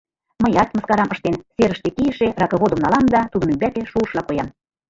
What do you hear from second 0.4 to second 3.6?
Мыят, мыскарам ыштен, серыште кийылтше ракыводым налам да тудын